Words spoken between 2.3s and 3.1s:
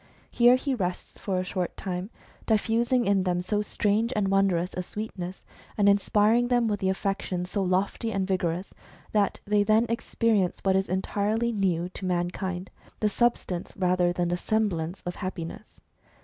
diffusing